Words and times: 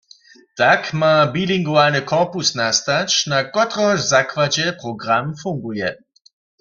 Tak 0.59 0.93
ma 0.99 1.13
bilingualny 1.33 2.01
korpus 2.11 2.49
nastać, 2.61 3.11
na 3.31 3.39
kotrehož 3.43 3.99
zakładźe 4.13 4.67
program 4.81 5.25
funguje. 5.43 5.87